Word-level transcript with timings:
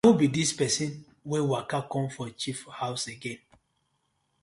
Na 0.03 0.09
who 0.09 0.13
bi 0.19 0.27
dis 0.35 0.51
pesin 0.59 0.91
wey 1.29 1.43
waka 1.51 1.79
com 1.91 2.05
for 2.15 2.27
chief 2.41 2.59
haws 2.77 3.03
again. 3.15 3.41